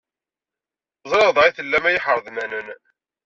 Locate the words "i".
1.47-1.51